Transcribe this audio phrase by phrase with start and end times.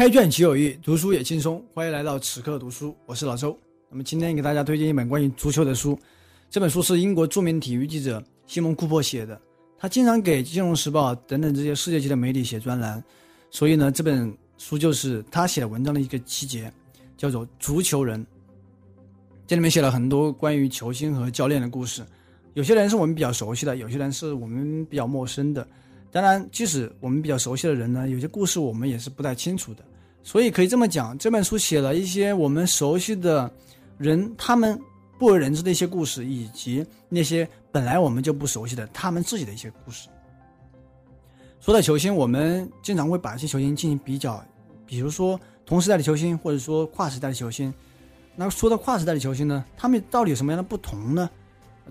[0.00, 1.62] 开卷即有益，读书也轻松。
[1.74, 3.54] 欢迎来到此刻读书，我是老周。
[3.90, 5.98] 那么今天给大家推荐一本关于足球的书，
[6.48, 9.38] 这本书是英国著名体育记者西蒙·库珀写的。
[9.78, 13.04] 他经常给《金融时报》等等这些世界级的媒体写专栏，
[13.50, 16.72] 所以呢，这本书就是他写的文章的一个集结，
[17.18, 18.24] 叫做《足球人》。
[19.46, 22.02] 这里面写了很多关于球星和教练的故事，
[22.54, 25.68] 有些人是我们比较熟悉的，有些人是我们比较陌生的。
[26.10, 29.84] 当然，即使我们比较熟悉的人呢，有些故事我们也是不太清楚的。
[30.22, 33.50] 所以可以这么讲，这本书写了一些我们熟悉的
[33.98, 34.78] 人，他们
[35.18, 40.08] 不为人知的一些故事，以及那些本来我们就不熟悉的他们自己的一些故事。
[41.58, 44.42] 说到球星，我们经常会把一些球星进行比较，
[44.86, 47.72] 比如说同时代的球星，或者说跨时代的球星。
[48.36, 51.28] 那说到跨时代的球星呢，他们到底有什么样的不同呢？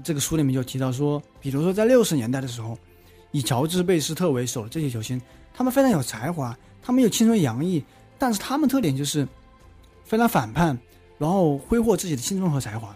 [0.03, 2.77] 这个书里面就提到说，比如说在六十年代的时候。
[3.31, 5.21] 以乔治·贝斯特为首的这些球星，
[5.53, 7.79] 他们非常有才华，他们又青春洋溢，
[8.19, 9.27] 但是他们特点就是
[10.03, 10.77] 非常反叛，
[11.17, 12.95] 然后挥霍自己的青春和才华。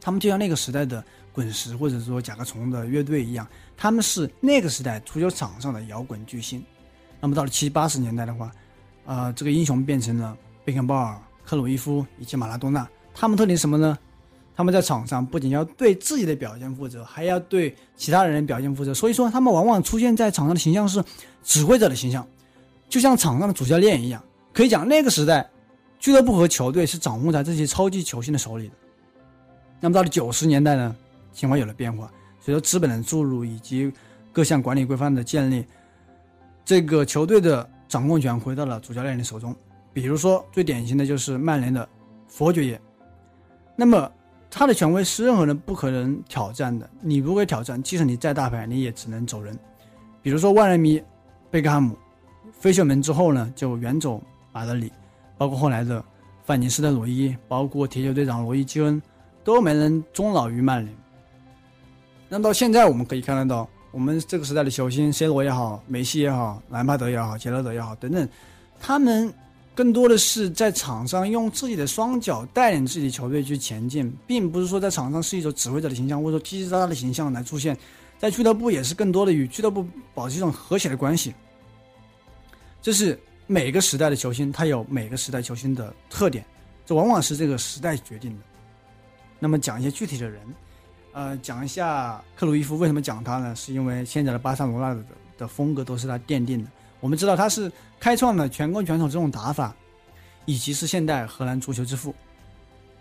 [0.00, 6.64] 他们就像那个时代的滚石或者说甲壳虫的乐队一样，他们是那个时代足球场上的摇滚巨星。
[7.20, 8.50] 那么到了七八十年代的话，
[9.04, 12.88] 呃，这个英雄变成了贝肯鲍尔、克鲁伊夫以及马拉多纳。
[13.14, 13.98] 他们特点什么呢？
[14.54, 18.94] 他们在场上不仅要对自己的表现负责，还要对其他人表现负责。
[18.94, 21.02] 所以说，他们往往出现在场上的形象是
[21.42, 22.26] 指挥者的形象，
[22.88, 24.22] 就像场上的主教练一样。
[24.52, 25.48] 可以讲，那个时代，
[25.98, 28.74] 俱乐部和球队是掌握在这些超级球星的手里的。
[29.80, 30.96] 那么到了九十年代呢，
[31.32, 32.10] 情况有了变化。
[32.40, 33.92] 随着资本的注入以及
[34.32, 35.64] 各项管理规范的建立，
[36.64, 39.54] 这个球队的掌控权回到了主教练的手中。
[39.92, 41.88] 比如说，最典型的就是曼联的
[42.26, 42.80] 佛爵爷。
[43.74, 44.10] 那么。
[44.48, 46.88] 他的权威是任何人不可能挑战的。
[47.02, 49.58] 你如果挑战，即使你再大牌，你也只能走人。
[50.22, 51.02] 比如说万人迷
[51.50, 51.94] 贝克汉姆
[52.66, 54.20] 飞秀门之后呢，就远走
[54.52, 54.90] 马德里，
[55.38, 56.04] 包括后来的
[56.44, 59.00] 范尼斯特罗伊，包括铁球队长罗伊基恩，
[59.44, 60.92] 都没能终老于曼联。
[62.28, 68.28] 那到现在我们可以看得到，我们这个时代的球星，C 罗也好，梅西也好，兰帕德也好，杰拉德也好，等等，
[68.80, 69.32] 他们。
[69.72, 77.76] 更多的是在场上用自己的双脚带领自己的球队去前进，并不是说在场上是一种指挥者的形象或者说叽叽喳喳的形象来出现，
[78.18, 81.34] 在俱乐部也是更多的与俱乐部保持一种和谐的关系。
[82.86, 86.46] 这是每个时代的球星，他有每个时代球星的特点，
[86.84, 88.44] 这往往是这个时代决定的。
[89.40, 90.40] 那么讲一些具体的人，
[91.10, 93.52] 呃，讲一下克鲁伊夫为什么讲他呢？
[93.56, 95.04] 是因为现在的巴塞罗那的
[95.36, 96.70] 的风格都是他奠定的。
[97.00, 99.74] 我们知道他是开创了全攻全守这种打法，
[100.44, 102.14] 以及是现代荷兰足球之父，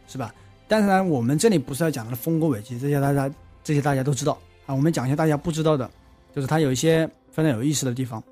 [0.08, 0.34] 是吧？
[0.68, 3.32] 但是呢，我们这里不是要讲他的丰功伟绩，这些大家
[3.64, 4.36] 这些大家都知道
[4.66, 4.74] 啊。
[4.74, 5.88] 我们讲一些大家不知道的，
[6.36, 8.24] 就是他有一些非常有意思的地方，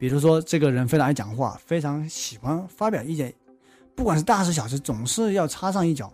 [0.00, 3.32] 比如说这个人非常爱讲话，非常喜欢发表意见，
[3.94, 6.10] 不管是大事小事，总是要插上一脚。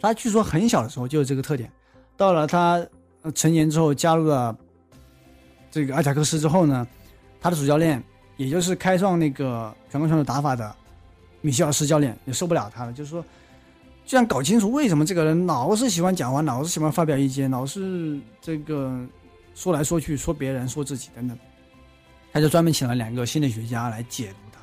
[0.00, 1.68] 他据说很小的时候就有这个特点，
[2.16, 2.86] 到了他
[3.34, 4.56] 成年之后加入了
[5.68, 6.86] 这个阿贾克斯之后呢。
[7.40, 8.02] 他的主教练，
[8.38, 10.74] 也就是开创那个全攻全守打法的
[11.42, 13.22] 米歇尔斯教练，也受不了他了，就是说，
[14.06, 18.98] 就想搞清楚为什么这个人老是喜欢讲话，老是喜欢发表意见，老是这个
[19.54, 21.36] 说来说去，说别人，说自己等等。
[22.34, 24.58] 他就专门请了两个心理学家来解读他，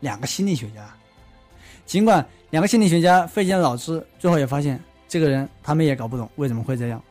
[0.00, 0.86] 两个心理学家。
[1.86, 4.78] 尽管两个心理学家费尽了脑汁，最后也发现
[5.08, 7.02] 这个人他们也搞不懂为什么会这样。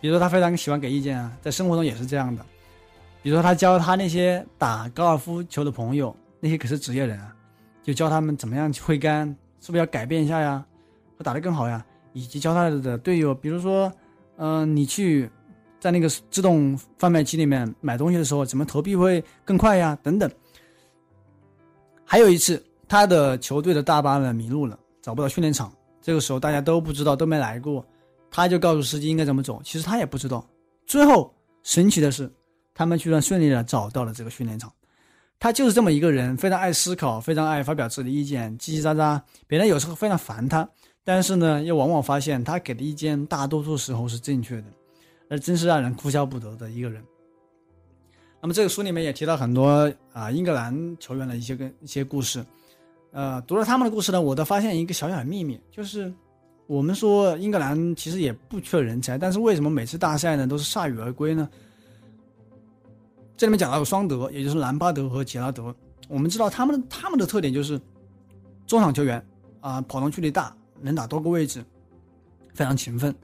[0.00, 2.44] 比如说他非常喜欢给意见啊，在生活中也是这样的。
[3.22, 7.32] 比如说，他教他那些打高尔夫球的朋友，那些可是职业人啊，
[7.84, 9.28] 就教他们怎么样挥杆，
[9.60, 10.64] 是不是要改变一下呀，
[11.16, 11.84] 会打得更好呀？
[12.12, 13.92] 以及教他的队友，比如说，
[14.36, 15.30] 嗯，你去
[15.80, 19.98] 在那个自动贩卖机里面买东西的时候，怎么投币会更快呀？
[20.02, 20.30] 等等。
[22.04, 27.84] 还有一次，他的球队的大巴呢迷路了，找不到训练场，这个时候大家都不知道，都没来过，
[28.30, 30.46] 他就告诉司机应该怎么走，其实他也不知道。
[30.86, 32.30] 最后，神奇的是。
[32.78, 34.70] 他们居然顺利的找到了这个训练场，
[35.38, 40.68] 他就是这么一个人，非常爱思考，非常爱发表自己的意见，叽叽喳喳，别人有时候非常烦他，
[41.02, 44.64] 但是呢，又往往发现他给的意见大多数时候是正确的，
[45.28, 47.02] 那真是让人哭笑不得的一个人。
[48.40, 52.44] 那么这个书里面也提到很多啊英格兰球员的一些个一些故事，
[53.10, 56.12] 呃，读了他们的故事呢，我都发现一个小小的秘密，就是
[56.66, 61.48] 我们说英格兰其实也不缺人才，但是为什么每次大赛呢都是铩羽而归呢？
[63.36, 65.74] 这里面讲到双德，也就是兰巴德和杰拉德。
[66.08, 67.80] 我们知道他们他们的特点就是
[68.66, 69.24] 中场球员
[69.60, 71.64] 啊，跑动距离大，能打多个位置，
[72.54, 73.14] 非常勤奋，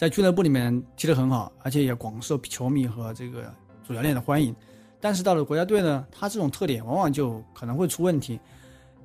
[0.00, 3.52] 在俱乐部里面踢得很好，而且也广受球迷和这个
[3.86, 4.56] 主教练的欢迎。
[4.98, 8.40] 但是到了国家队呢，他这种特点往往就可能会出问题。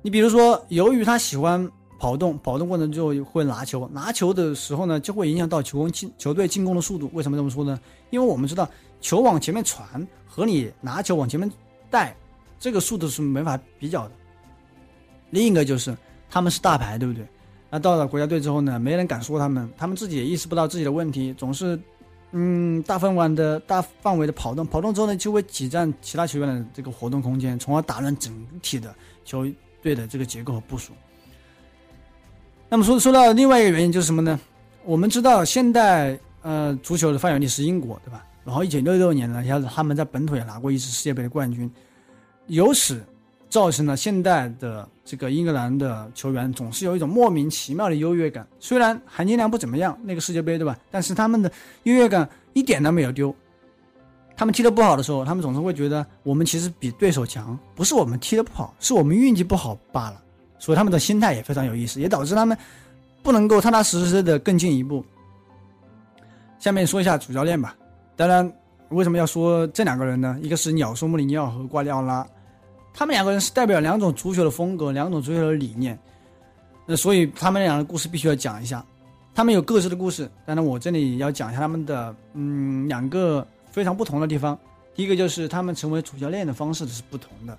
[0.00, 7.10] 你比如说，由于他喜欢跑动，跑动过程就会拿球，拿球的时候呢，就会影响到球进球队进攻的速度。
[7.12, 7.78] 为什么这么说呢？
[8.08, 8.66] 因为我们知道，
[9.02, 9.86] 球往前面传
[10.26, 11.52] 和你拿球往前面
[11.90, 12.16] 带，
[12.58, 14.12] 这个速度是没法比较的。
[15.28, 15.94] 另一个就是
[16.30, 17.28] 他们是大牌，对不对？
[17.70, 21.78] 那到了国家队之后呢，没人敢说他们，他们自己也意识不到自己的问题，总是。
[22.32, 28.92] 嗯，大范围的大范围的跑动，跑动之后呢，就会挤占其他球员的这个活动空间，从而打乱整体的
[29.24, 29.46] 球
[29.80, 30.92] 队的这个结构和部署。
[32.68, 34.38] 那么说说到另外一个原因就是什么呢？
[34.84, 38.26] 我们知道现代呃足球的发源地是英国，对吧？
[38.44, 41.70] 然后一九六六年呢，一下子他们在本土也拿过一次世界杯的冠军，
[42.48, 43.02] 由此
[43.48, 48.46] 造成了现代的这个英格兰的球员总是有一种莫名其妙的优越感。
[48.58, 50.76] 虽然含金量不怎么样，那个世界杯对吧？
[50.90, 51.50] 但是他们的
[51.84, 53.34] 优越感一点都没有丢。
[54.36, 60.20] 他们踢得不好的时候，他们总是会觉得我们其实比对手强，不是我们踢得不好，是我们运气不好罢了。
[60.58, 62.56] 所以他们的心态也非常有意思，也导致他们
[63.22, 65.04] 不能够踏踏实实的更进一步。
[66.58, 67.74] 下面说一下主教练吧。
[68.16, 68.52] 当然，
[68.88, 70.38] 为什么要说这两个人呢？
[70.42, 72.26] 一个是鸟叔穆里尼奥和瓜迪奥拉。
[72.98, 75.98] 他们两个人是代表两种足球的风格，两种足球的理念，
[76.86, 78.82] 那所以他们俩的故事必须要讲一下。
[79.34, 84.58] 他们有各自的故事，当然我这里要讲一下他们的嗯两个非常不同的地方。
[84.94, 87.58] 第一个就是他们成为主教练的方式是不同的。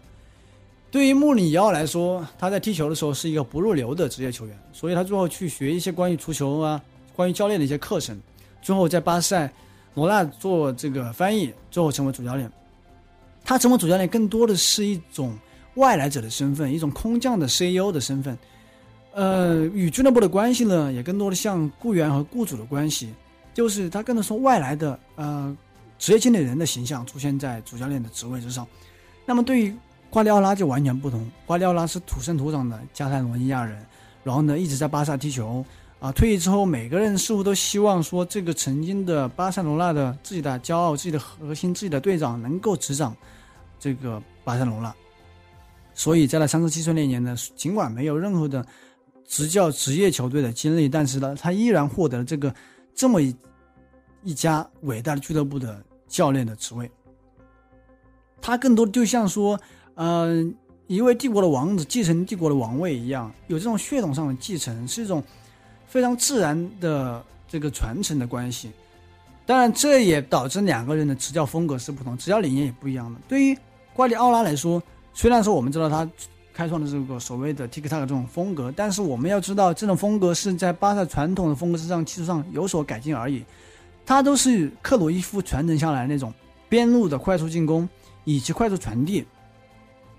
[0.90, 6.82] 对于穆里尼奥来说，他在踢球的时候是一个不入流的职业球员，所以他最后去学一些关于足球啊、
[7.16, 8.20] 关于教练的一些课程，
[8.60, 9.48] 最后在巴塞
[9.94, 12.52] 罗那做这个翻译，最后成为主教练。
[13.48, 15.34] 他成为主教练更多的是一种
[15.76, 18.38] 外来者的身份，一种空降的 CEO 的身份，
[19.14, 23.14] 呃，与俱乐部的关系呢，也更多的像雇员和雇主的关系，
[23.54, 25.56] 就是他更多说外来的呃
[25.98, 28.68] 职业经理人的形象出现在主教练的职位之上。
[29.26, 29.74] 那么对于
[30.10, 33.82] 瓜迪奥拉就完全不同，瓜迪奥拉是土生土长的加泰罗尼亚人，
[34.26, 35.64] 然后呢一直在巴萨踢球
[36.02, 43.16] 啊，退役之后每个人似乎都希望说这个曾经的巴塞罗那的自己的骄傲、自己的核心、自己的队长能够执掌。
[43.80, 44.94] 这个巴塞罗那，
[45.94, 48.66] 所以在他三十七岁那年呢，尽管没有任何的
[49.26, 52.54] 执教职业球队的经历，但是呢，他依然获得了这个
[52.96, 53.36] 这么一
[54.24, 56.90] 一家伟大的俱乐部的教练的职位。
[58.42, 59.60] 他更多就像说，
[59.96, 60.56] 嗯，
[60.88, 65.24] 一位帝国的王子继承帝国的王位一样，有这种血统上的继承，是一种
[65.86, 68.72] 非常自然的这个传承的关系。
[69.48, 73.20] 当然，这也导致两个人的执教风格是不同，执教理念也不一样的。
[73.30, 73.58] 对于
[73.94, 74.84] 瓜迪奥拉来说，
[75.14, 76.08] 虽然说我们知道他
[76.54, 83.42] 开创的这个所谓的 TikTok 这种风格，但是我们要知道，这种风格是在巴萨传统的风格之上基础上有所改进而已。
[84.06, 86.34] 他都是克鲁伊夫传承下来那种
[86.68, 87.88] 边路的快速进攻
[88.26, 89.26] 以及快速传递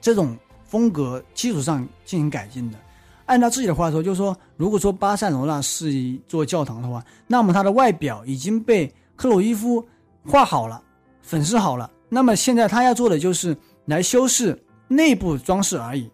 [0.00, 2.78] 这种风格基础上进行改进的。
[3.26, 9.84] 按照自己的话说，就是说，如果说巴塞罗那是一座教堂的话，那么它的外表已经被克鲁伊夫
[10.24, 10.80] 画好了，
[11.22, 11.90] 粉饰好了。
[12.08, 13.54] 那么现在他要做的就是
[13.86, 16.08] 来修饰内部装饰而已，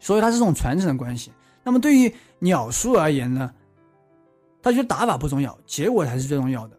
[0.00, 1.30] 所以它是这种传承的关系。
[1.62, 3.52] 那么对于鸟叔而言呢，
[4.62, 6.76] 他觉得打法不重要，结果才是最重要的。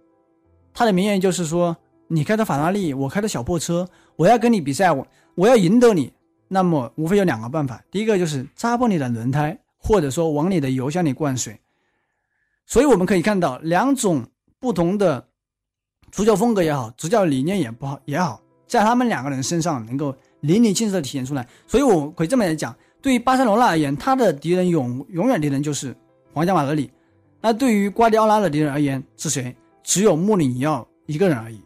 [0.73, 1.77] 他的名言就是说
[2.09, 6.11] ：“你开的法拉利，我开的小破车，我要跟你比赛，我我要赢得你。
[6.47, 11.59] 那么无非有两个办法，第一个就是扎破你的轮胎，或者说往你的油箱里灌水。
[12.65, 14.25] 所以我们可以看到两种
[14.65, 15.23] 不同的。”
[16.11, 21.45] 足球风格也好，执教理念也不好也好，在他们两个人身上能够淋漓尽致的体现出来。
[21.67, 25.93] 所以我可以这么来讲，对于巴塞罗那而言，他的敌人永永远敌人就是
[26.33, 26.89] 皇家马德里；
[27.41, 29.53] 那对于瓜迪奥拉的敌人而言是谁？
[29.83, 31.59] 只有穆里尼奥一个人而已。